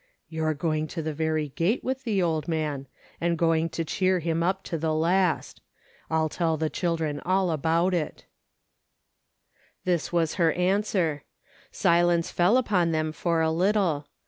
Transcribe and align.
"You're 0.29 0.55
going 0.55 0.87
to 0.97 1.03
the 1.03 1.13
very 1.13 1.49
gate 1.49 1.83
with 1.83 2.05
the 2.05 2.23
old 2.23 2.47
man, 2.47 2.87
and 3.21 3.37
going 3.37 3.69
to 3.69 3.85
cheer 3.85 4.17
him 4.17 4.41
up 4.41 4.63
to 4.63 4.77
the 4.79 4.95
last. 4.95 5.61
I'll 6.09 6.27
tell 6.27 6.57
the 6.57 6.71
children 6.71 7.21
all 7.23 7.51
about 7.51 7.93
it." 7.93 8.25
''DELIVERANCES 9.85 10.09
309 10.09 10.09
This 10.09 10.11
was 10.11 10.33
her 10.39 10.53
answer. 10.53 11.23
Silence 11.71 12.31
fell 12.31 12.57
upon 12.57 12.89
them 12.91 13.11
for 13.11 13.41
a 13.41 13.51
little. 13.51 14.07